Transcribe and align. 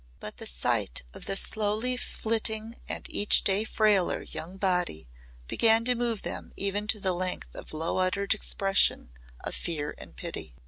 But 0.19 0.37
the 0.37 0.47
sight 0.47 1.03
of 1.13 1.27
the 1.27 1.35
slowly 1.35 1.95
flitting 1.95 2.75
and 2.89 3.05
each 3.13 3.43
day 3.43 3.63
frailer 3.63 4.23
young 4.23 4.57
body 4.57 5.07
began 5.47 5.85
to 5.85 5.93
move 5.93 6.23
them 6.23 6.51
even 6.55 6.87
to 6.87 6.99
the 6.99 7.13
length 7.13 7.53
of 7.53 7.71
low 7.71 7.97
uttered 7.97 8.33
expression 8.33 9.11
of 9.43 9.53
fear 9.53 9.93
and 9.99 10.15
pity. 10.15 10.55